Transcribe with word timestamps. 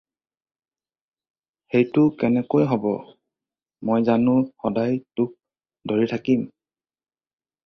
সেইটো 1.73 2.03
কেনেকৈ 2.23 2.63
হ'ব! 2.71 2.85
মই 3.87 4.01
জানো 4.09 4.35
সদায় 4.61 4.95
তোক 5.15 5.31
ধৰি 5.93 6.11
থাকিম! 6.15 6.49